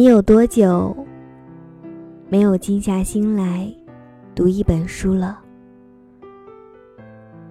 [0.00, 0.96] 你有多久
[2.30, 3.70] 没有静下心来
[4.34, 5.38] 读一本书了？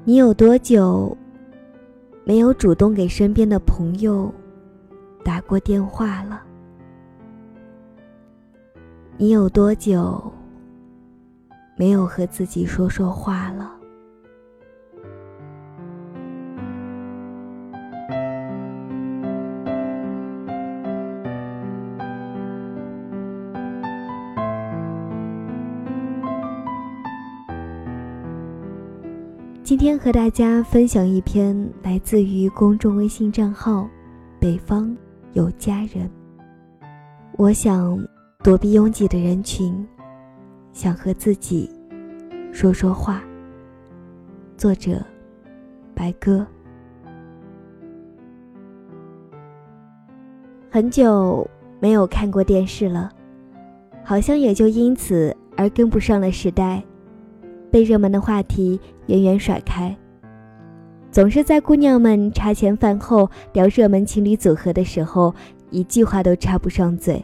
[0.04, 1.16] 你有多久
[2.24, 4.34] 没有主动给身边的朋友
[5.24, 6.42] 打过电话了？
[9.16, 10.20] 你有多久
[11.76, 13.79] 没有和自己说说话了？
[29.70, 33.88] 今天和大家分享一篇来自于公众微信账号
[34.42, 34.98] “北方
[35.34, 36.10] 有佳人”。
[37.38, 38.04] 我想
[38.44, 39.88] 躲避拥挤的人群，
[40.74, 41.70] 想和自己
[42.52, 43.22] 说说话。
[44.58, 45.06] 作者：
[45.94, 46.44] 白鸽。
[50.72, 51.48] 很久
[51.80, 53.12] 没有看过电视了，
[54.04, 56.84] 好像也就因此而跟不上了时代。
[57.72, 59.96] 被热门的话题远远甩开，
[61.12, 65.34] 总是在姑娘们茶前饭后聊热门情侣组合的时候，
[65.70, 67.24] 一句话都插不上嘴。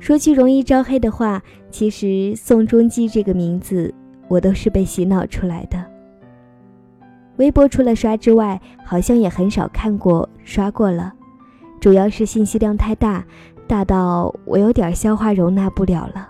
[0.00, 3.94] 说句容易招黑的话，其实宋仲基这个名字，
[4.26, 5.84] 我都是被洗脑出来的。
[7.36, 11.12] 微博除了刷之外，好像也很少看过刷过了，
[11.80, 13.24] 主要是信息量太大，
[13.68, 16.28] 大到我有点消化容纳不了了。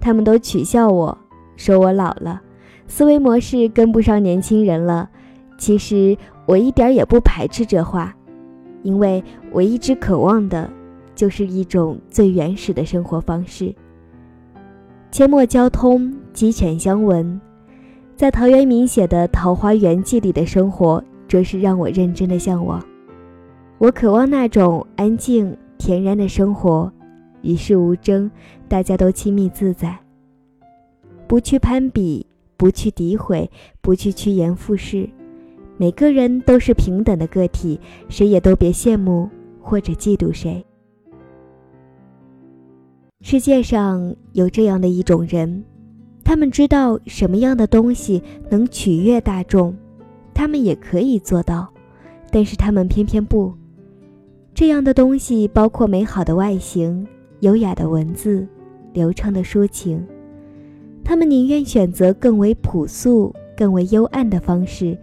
[0.00, 1.16] 他们都取笑我。
[1.56, 2.40] 说我老了，
[2.86, 5.08] 思维模式跟不上年轻人了。
[5.56, 6.16] 其实
[6.46, 8.14] 我一点也不排斥这话，
[8.82, 10.68] 因为我一直渴望的，
[11.14, 13.74] 就是一种最原始的生活方式。
[15.12, 17.40] 阡陌交通，鸡犬相闻，
[18.16, 22.84] 在陶渊明写的《桃花源记》里的生活，着实让我认真的向往。
[23.78, 26.92] 我渴望那种安静恬然的生活，
[27.42, 28.28] 与世无争，
[28.68, 29.96] 大家都亲密自在。
[31.26, 32.26] 不去攀比，
[32.56, 35.08] 不去诋毁，不去趋炎附势，
[35.76, 39.28] 每个人都是平等的个体，谁也都别羡慕
[39.60, 40.64] 或者嫉妒谁。
[43.20, 45.64] 世界上有这样的一种人，
[46.22, 49.74] 他们知道什么样的东西能取悦大众，
[50.34, 51.66] 他们也可以做到，
[52.30, 53.52] 但是他们偏偏不。
[54.52, 57.04] 这样的东西包括美好的外形、
[57.40, 58.46] 优雅的文字、
[58.92, 60.06] 流畅的抒情。
[61.04, 64.96] 他们宁愿选择更为朴素、更为幽暗的方式，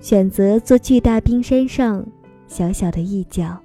[0.00, 2.06] 选择做巨大冰山上
[2.46, 3.58] 小小的一角。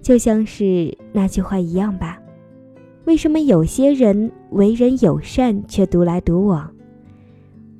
[0.00, 2.18] 就像是那句话一样吧：
[3.04, 6.70] 为什么有些人为人友善却独来独往？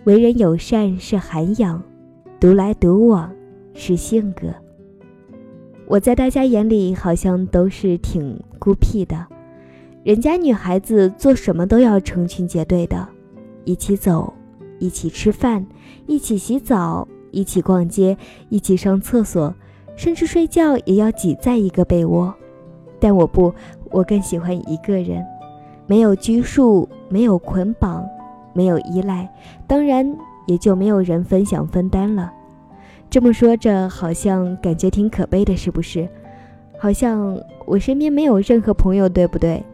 [0.05, 1.83] 为人友善是涵养，
[2.39, 3.35] 独来独往
[3.73, 4.49] 是性格。
[5.87, 9.27] 我在大家眼里好像都是挺孤僻的。
[10.05, 13.09] 人家女孩子做什么都要成群结队的，
[13.65, 14.31] 一起走，
[14.79, 15.65] 一起吃饭，
[16.07, 18.15] 一起洗澡，一起逛街，
[18.51, 19.55] 一起上厕所，
[19.97, 22.35] 甚至睡觉也要挤在一个被窝。
[23.01, 23.55] 但我不，
[23.91, 25.25] 我更喜欢一个人，
[25.87, 28.05] 没有拘束，没有捆绑，
[28.53, 29.27] 没有依赖，
[29.67, 30.15] 当然
[30.47, 32.31] 也就没有人分享分担了。
[33.09, 36.07] 这么说着，好像感觉挺可悲的，是不是？
[36.79, 39.65] 好像我身边没有任何朋友，对不对？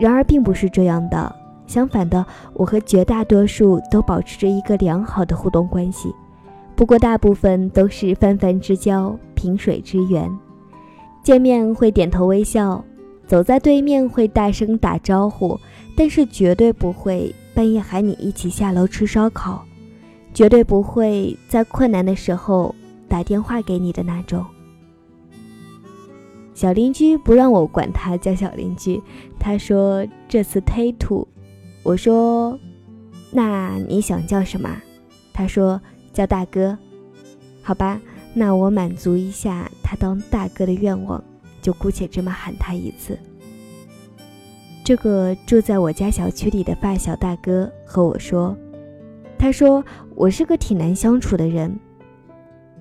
[0.00, 2.24] 然而并不是这样的，相反的，
[2.54, 6.10] 我和绝大多数都保持着一个良好的互动关系。
[6.74, 10.34] 不过大部分都是泛泛之交、萍水之缘，
[11.22, 12.82] 见面会点头微笑，
[13.26, 15.60] 走在对面会大声打招呼，
[15.94, 19.62] 但是绝对不会半夜喊你一起下楼吃烧烤，
[20.32, 22.74] 绝对不会在困难的时候
[23.06, 24.42] 打电话给你的那种。
[26.60, 29.00] 小邻居不让我管他叫小邻居，
[29.38, 31.26] 他说这次忒土。
[31.82, 32.60] 我说，
[33.30, 34.68] 那你想叫什么？
[35.32, 35.80] 他说
[36.12, 36.76] 叫大哥。
[37.62, 37.98] 好吧，
[38.34, 41.24] 那我满足一下他当大哥的愿望，
[41.62, 43.18] 就姑且这么喊他一次。
[44.84, 48.54] 这个住在我家小区里的发小大哥和我说，
[49.38, 49.82] 他说
[50.14, 51.74] 我是个挺难相处的人。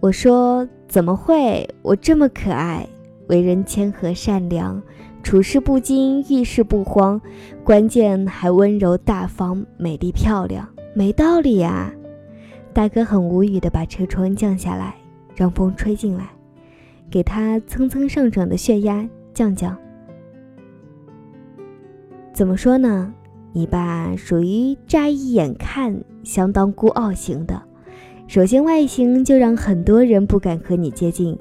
[0.01, 1.65] 我说怎么会？
[1.81, 2.85] 我这么可爱。
[3.29, 4.81] 为人谦和善良，
[5.21, 7.21] 处事不惊，遇事不慌，
[7.63, 11.93] 关键还温柔大方、美丽漂亮，没道理呀！
[12.73, 14.95] 大哥很无语的把车窗降下来，
[15.35, 16.29] 让风吹进来，
[17.09, 19.77] 给他蹭蹭上涨的血压降降。
[22.33, 23.13] 怎么说呢？
[23.51, 27.61] 你爸属于乍一眼看相当孤傲型的，
[28.27, 31.37] 首先外形就让很多人不敢和你接近。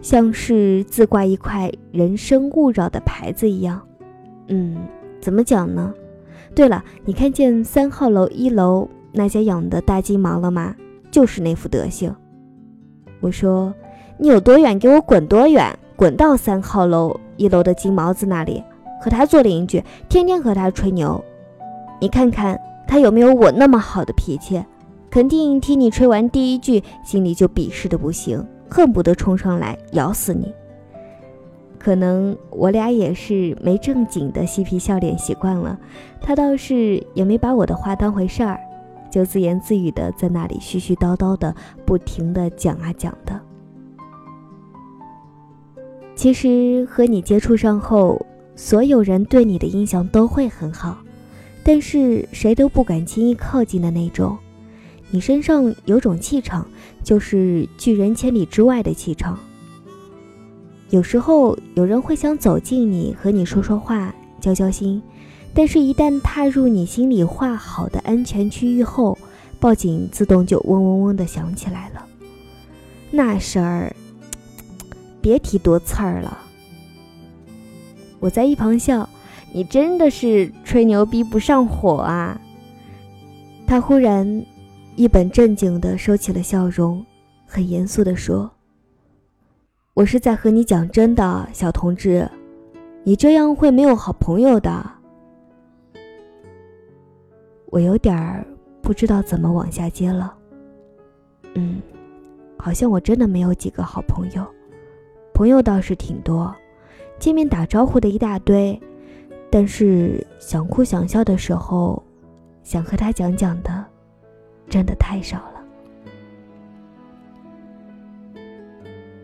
[0.00, 3.80] 像是自挂一块“人生勿扰”的牌子一样。
[4.48, 4.76] 嗯，
[5.20, 5.92] 怎么讲呢？
[6.54, 10.74] 对了，你看见三号楼一楼那家养的大金毛了吗？
[11.10, 12.14] 就是那副德行。
[13.20, 13.74] 我说
[14.18, 18.62] ：“你有多远，给我滚多远，滚到三号楼一楼的金毛子那里，
[19.00, 21.22] 和他做邻居，天天和他吹牛。
[22.00, 24.62] 你看看他有没有我那么好的脾气？
[25.10, 30.52] 肯定听你吹完第一句，心里就鄙视的不行，恨不得冲上来咬死你。
[31.78, 35.78] 可能我俩也是没正经的嬉皮笑脸习惯了，
[36.20, 38.58] 他倒是也没把我的话当回事儿。”
[39.08, 41.54] 就自言自语的在那里絮絮叨叨的，
[41.86, 43.40] 不停的讲啊讲的。
[46.14, 48.26] 其实和你接触上后，
[48.56, 50.98] 所有人对你的印象都会很好，
[51.62, 54.36] 但是谁都不敢轻易靠近的那种。
[55.16, 56.66] 你身上有种气场，
[57.02, 59.38] 就是拒人千里之外的气场。
[60.90, 65.02] 有时候有人会想走近你，和你说说话，交交心。
[65.54, 69.16] 但是，一旦踏入你心里画好的安全区域后，
[69.58, 72.04] 报警自动就嗡嗡嗡的响起来了。
[73.10, 73.96] 那事儿，
[75.22, 76.40] 别提多刺儿了。
[78.20, 79.08] 我在一旁笑
[79.54, 82.38] ：“你真的是吹牛逼不上火啊！”
[83.66, 84.44] 他忽然
[84.96, 87.04] 一本正经的收起了笑容，
[87.46, 88.50] 很严肃的说
[89.92, 92.26] ：“我是在和你讲真的，小同志，
[93.04, 94.90] 你这样会没有好朋友的。”
[97.68, 98.46] 我有点儿
[98.80, 100.34] 不知道怎么往下接了。
[101.52, 101.82] 嗯，
[102.56, 104.46] 好像我真的没有几个好朋友，
[105.34, 106.56] 朋友倒是挺多，
[107.18, 108.80] 见面打招呼的一大堆，
[109.50, 112.02] 但是想哭想笑的时候，
[112.62, 113.75] 想和他讲讲的，
[114.68, 115.62] 真的太少了。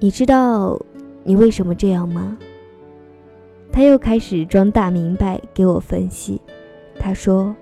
[0.00, 0.80] 你知道
[1.24, 2.36] 你为什么这样吗？
[3.70, 6.40] 他又开始装大明白给我分析，
[6.98, 7.54] 他说。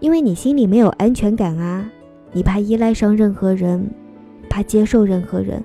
[0.00, 1.88] 因为你心里没有安全感啊，
[2.32, 3.88] 你怕依赖上任何人，
[4.50, 5.62] 怕接受任何人，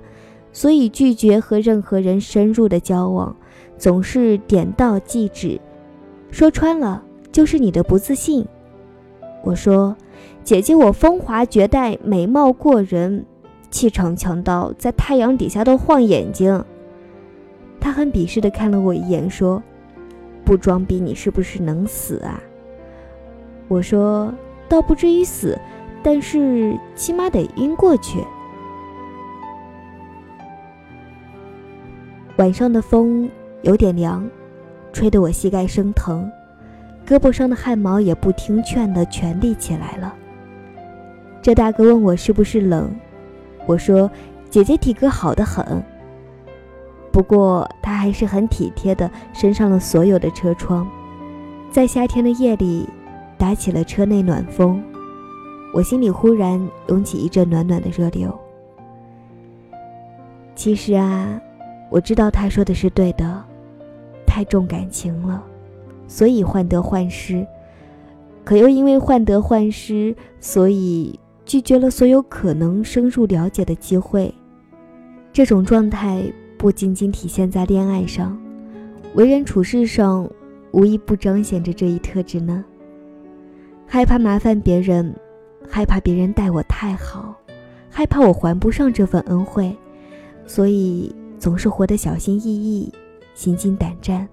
[0.53, 3.35] 所以拒绝和任何人深入的交往，
[3.79, 5.59] 总是点到即止。
[6.29, 8.45] 说穿了就是你的不自信。
[9.43, 9.97] 我说，
[10.47, 13.25] 姐姐我风华绝代，美貌过人，
[13.69, 16.63] 气场强到在太阳底下都晃眼睛。
[17.81, 19.61] 他很鄙视的看了我一眼，说
[20.45, 22.41] ：“不装逼，你是不是能死啊？”
[23.67, 24.33] 我说，
[24.69, 25.59] 倒不至于死，
[26.01, 28.23] 但是起码得晕过去。
[32.37, 33.29] 晚上的风
[33.63, 34.25] 有点凉，
[34.93, 36.31] 吹得我膝盖生疼，
[37.05, 40.15] 胳膊上的汗毛也不听劝的全立起来了。
[41.47, 42.93] 这大哥问我是不是冷，
[43.65, 44.11] 我说
[44.49, 45.81] 姐姐体格好的很。
[47.09, 50.85] 不过他还是很体贴的升上了所有的车窗，
[51.71, 52.85] 在夏天的夜里。
[53.37, 54.83] 打起了车内暖风，
[55.73, 58.37] 我心里忽然涌起一阵暖暖的热流。
[60.53, 61.39] 其实啊，
[61.89, 63.41] 我知道他说的是对的，
[64.25, 65.41] 太重感情了，
[66.09, 67.45] 所以患得患失；
[68.43, 74.31] 可又因为患得患失，所以拒绝了所有可能深入了解的机会。
[75.31, 76.21] 这种状态
[76.57, 78.37] 不仅仅体现在恋爱上，
[79.15, 80.29] 为人处事上，
[80.71, 82.65] 无一不彰显着这一特质呢。
[83.85, 85.15] 害怕麻烦别人，
[85.69, 87.33] 害怕别人待我太好，
[87.89, 89.73] 害怕我还不上这份恩惠，
[90.45, 92.91] 所以总是活得小心翼翼、
[93.33, 94.27] 心惊胆战。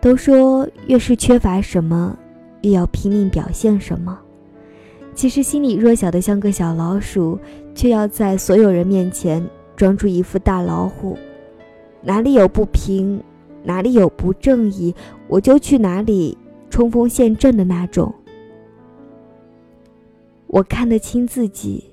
[0.00, 2.16] 都说越是缺乏什么，
[2.62, 4.18] 越要拼命表现什么。
[5.14, 7.38] 其实心里弱小的像个小老鼠，
[7.74, 11.16] 却要在所有人面前装出一副大老虎。
[12.00, 13.22] 哪里有不平，
[13.62, 14.94] 哪里有不正义，
[15.28, 16.36] 我就去哪里
[16.70, 18.12] 冲锋陷阵的那种。
[20.48, 21.84] 我看得清自己，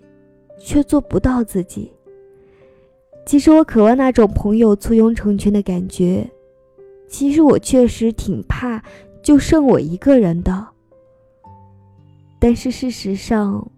[0.59, 1.91] 却做不到自己。
[3.25, 6.27] 其实我渴望那种朋友簇拥成群的感觉，
[7.07, 8.81] 其实我确实挺怕
[9.21, 10.67] 就剩我一个人的。
[12.39, 13.69] 但是事实上，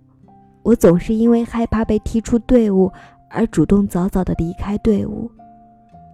[0.63, 2.91] 我总是因为害怕被踢出队伍
[3.29, 5.29] 而主动早早的离开队伍，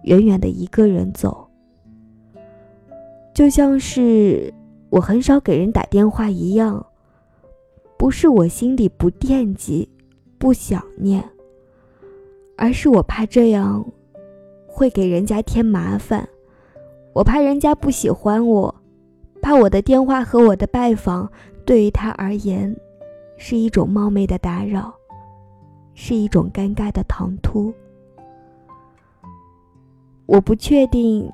[0.04, 1.46] 远远的一个人走。
[3.34, 4.52] 就像是
[4.90, 6.84] 我很少给人打电话一样。
[7.98, 9.88] 不是我心里不惦记、
[10.38, 11.22] 不想念，
[12.56, 13.84] 而是我怕这样
[14.68, 16.28] 会给人家添麻烦。
[17.12, 18.72] 我怕人家不喜欢我，
[19.42, 21.28] 怕我的电话和我的拜访
[21.68, 22.74] 对于他而言
[23.36, 24.90] 是一种冒昧的打扰，
[25.92, 27.70] 是一种尴尬的唐突。
[30.24, 31.30] 我不确定，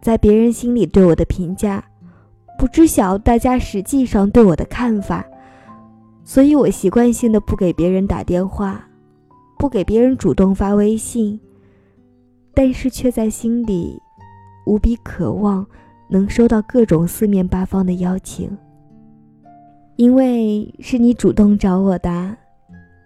[0.00, 1.84] 在别人心里对我的评价，
[2.56, 5.26] 不知晓大家实际上对我的看法，
[6.22, 8.88] 所以我习惯性的不给别人打电话，
[9.58, 11.40] 不给别人主动发微信，
[12.54, 14.00] 但是却在心里
[14.64, 15.66] 无比渴望
[16.08, 18.56] 能收到各种四面八方的邀请，
[19.96, 22.36] 因为是你主动找我的，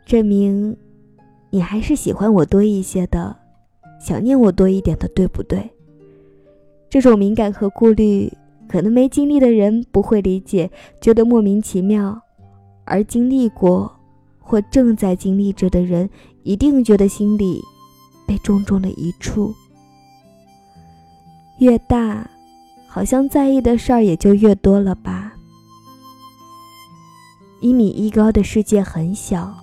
[0.05, 0.77] 证明
[1.51, 3.37] 你还是喜欢我多一些的。
[3.99, 5.71] 想念我多一点的，对不对？
[6.89, 8.33] 这种敏感和顾虑，
[8.69, 12.15] 可能没经历的人不会理解，觉得莫名其妙；
[12.85, 13.91] 而经历过
[14.39, 16.09] 或正在经历着的人，
[16.45, 17.61] 一定觉得心里
[18.27, 19.53] 被重重的一触。
[21.59, 22.31] 越大，
[22.87, 25.36] 好像在意的事儿也就越多了吧。
[27.61, 29.55] 一米一高的世界很小，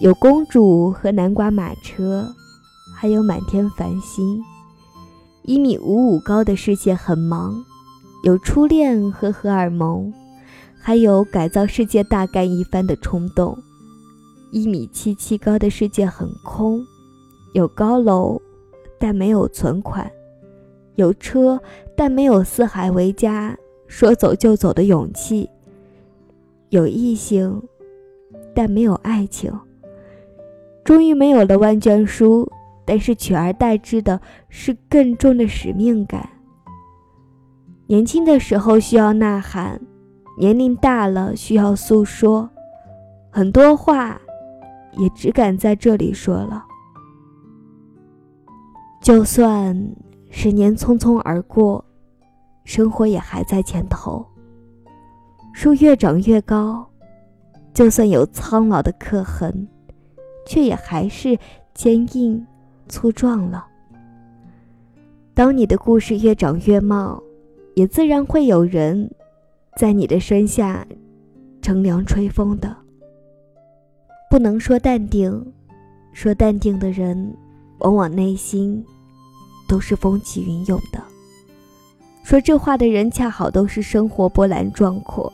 [0.00, 2.26] 有公主和南瓜马车。
[2.98, 4.42] 还有满天繁星，
[5.42, 7.62] 一米五五高的世界很忙，
[8.24, 10.10] 有初恋和荷尔蒙，
[10.80, 13.58] 还有改造世界大干一番的冲动。
[14.50, 16.80] 一米七七高的世界很空，
[17.52, 18.40] 有高楼，
[18.98, 20.06] 但没有存款；
[20.94, 21.60] 有车，
[21.94, 23.54] 但没有四海为家、
[23.86, 25.46] 说走就走的勇气；
[26.70, 27.62] 有异性，
[28.54, 29.52] 但没有爱情。
[30.84, 32.50] 终于没有了万卷书。
[32.88, 36.30] 但是取而代之的是更重的使命感。
[37.88, 39.80] 年轻的时候需要呐喊，
[40.38, 42.48] 年龄大了需要诉说，
[43.28, 44.20] 很多话
[44.96, 46.64] 也只敢在这里说了。
[49.02, 49.76] 就算
[50.30, 51.84] 十年匆匆而过，
[52.62, 54.24] 生活也还在前头。
[55.56, 56.86] 树越长越高，
[57.72, 59.66] 就算有苍老的刻痕，
[60.46, 61.38] 却也还是
[61.72, 62.46] 坚硬。
[62.88, 63.66] 粗壮了。
[65.32, 67.20] 当你的故事越长越茂，
[67.74, 69.10] 也自然会有人
[69.76, 70.86] 在你的身下
[71.62, 72.76] 乘凉吹风的。
[74.30, 75.52] 不能说淡定，
[76.12, 77.34] 说淡定的人，
[77.78, 78.84] 往往内心
[79.66, 81.02] 都是风起云涌的。
[82.22, 85.32] 说这话的人，恰好都是生活波澜壮阔，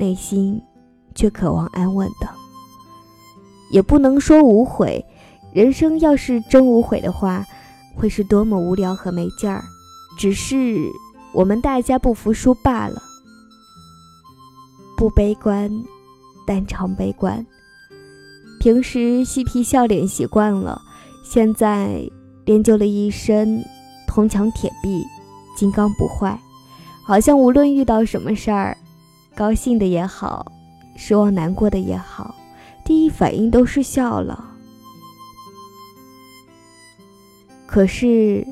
[0.00, 0.60] 内心
[1.14, 2.28] 却渴望安稳的。
[3.70, 5.04] 也不能说无悔。
[5.52, 7.44] 人生要是真无悔的话，
[7.94, 9.62] 会是多么无聊和没劲儿。
[10.18, 10.78] 只是
[11.32, 13.02] 我们大家不服输罢了。
[14.96, 15.70] 不悲观，
[16.46, 17.44] 但常悲观。
[18.60, 20.80] 平时嬉皮笑脸习惯了，
[21.24, 22.08] 现在
[22.44, 23.64] 练就了一身
[24.06, 25.04] 铜墙铁壁，
[25.56, 26.38] 金刚不坏。
[27.04, 28.76] 好像无论遇到什么事儿，
[29.40, 30.52] 高兴的也好，
[30.96, 32.34] 失望难过的也好，
[32.84, 34.50] 第一反应都是笑了。
[37.66, 38.46] 可是，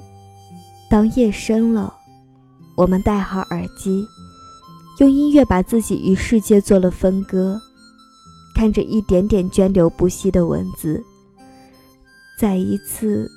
[0.88, 1.94] 当夜深了，
[2.74, 4.02] 我们戴好耳机，
[5.00, 7.60] 用音乐把自己与世界做了分割，
[8.54, 11.04] 看着一点点涓流不息的文字，
[12.40, 13.30] 再一次，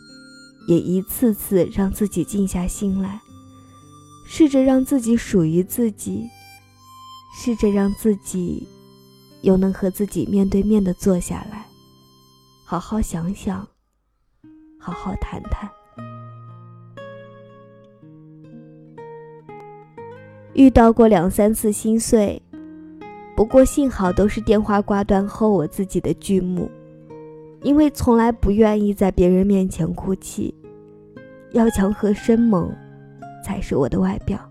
[0.69, 3.19] 也一次次让自己静下心来，
[4.25, 6.29] 试着让自己属于自己，
[7.33, 8.67] 试着让自己
[9.41, 11.65] 又能和自己面对面的坐下来，
[12.65, 13.67] 好好想想。
[14.83, 15.69] 好好谈谈。
[20.53, 22.41] 遇到过两三次心碎，
[23.35, 26.67] 不过幸好都是电话挂断后我自己的剧目，
[27.61, 30.51] 因为从来不愿意在别人面前哭泣，
[31.51, 32.75] 要强和生猛，
[33.45, 34.50] 才是我的外表。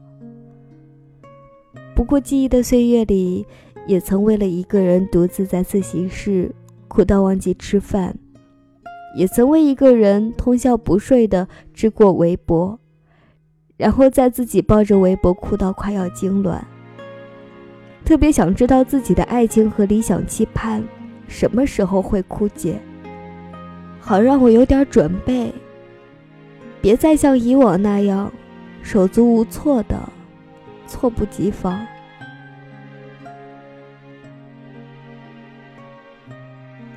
[2.00, 3.46] 不过记忆的岁月里，
[3.86, 6.50] 也曾为了一个人独自在自习室
[6.88, 8.16] 哭到忘记吃饭。
[9.14, 12.78] 也曾为一个人通宵不睡的织过围脖，
[13.76, 16.62] 然后在自己抱着围脖哭到快要痉挛。
[18.02, 20.82] 特别想知道自己的爱情和理想期盼
[21.28, 22.80] 什么时候会枯竭，
[24.00, 25.52] 好让我有点准备，
[26.80, 28.32] 别再像以往那样
[28.80, 30.00] 手足无措的
[30.90, 31.86] 猝不及防。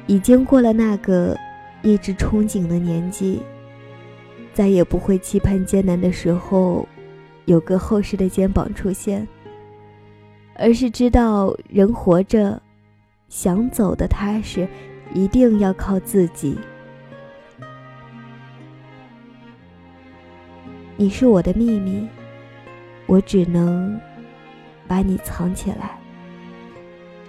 [0.07, 1.37] 已经过了那个。
[1.85, 3.41] 一直憧憬的年纪，
[4.53, 6.87] 再也不会期盼艰难的时候
[7.43, 9.27] 有个厚实的肩膀出现，
[10.55, 12.61] 而是知道人活着，
[13.27, 14.65] 想走的踏实，
[15.13, 16.57] 一定要靠自己。
[20.95, 22.07] 你是我的秘密，
[23.05, 23.99] 我只能
[24.87, 25.97] 把你藏起来。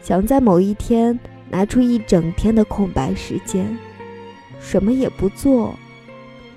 [0.01, 1.19] 想在某一天
[1.51, 3.77] 拿出一整天的空白时间。
[4.61, 5.75] 什么也不做，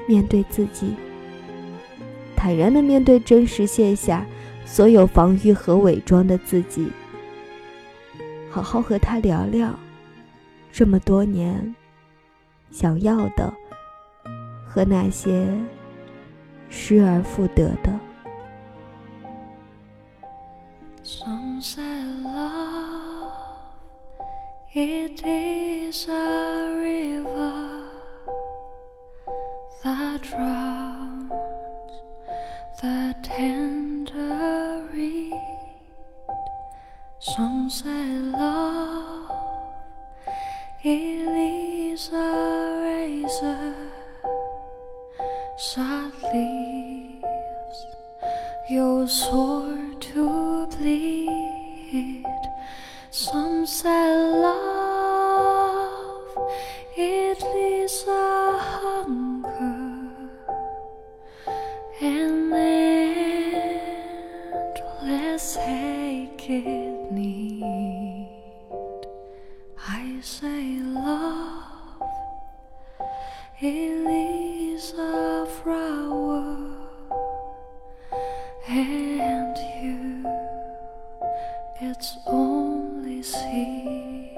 [0.07, 0.95] 面对自己，
[2.37, 4.25] 坦然地面对真实线下
[4.63, 6.89] 所有防御和伪装的自己，
[8.49, 9.77] 好好和他聊聊
[10.71, 11.75] 这么多年
[12.71, 13.53] 想要的
[14.65, 15.45] 和那些
[16.69, 17.99] 失而复得的。
[24.79, 27.89] It is a river
[29.83, 31.31] that drowns
[32.79, 35.33] the tender reed.
[37.17, 37.96] Sunset.
[70.57, 72.01] Say love,
[74.97, 76.57] a flower,
[78.67, 80.25] and you,
[81.79, 84.35] it's only seed.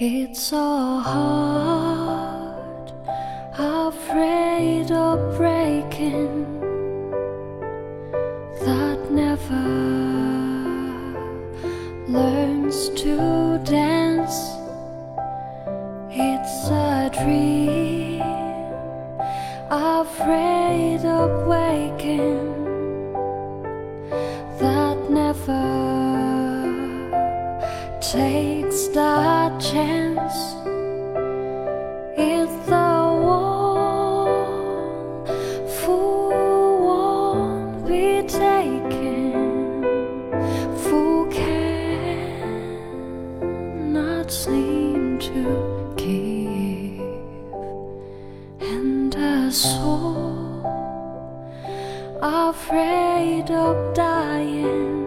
[0.00, 1.49] It's so hard,
[17.12, 18.22] dream,
[19.70, 21.69] afraid of waking,
[52.60, 54.99] afraid of dying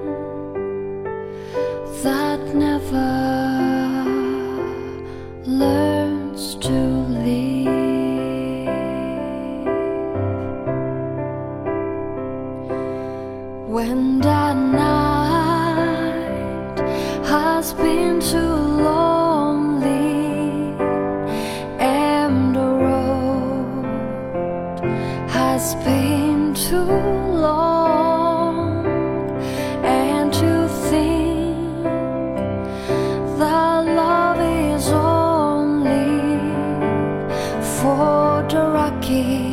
[39.23, 39.52] away.